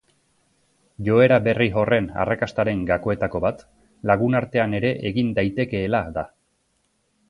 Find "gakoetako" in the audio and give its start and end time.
2.89-3.45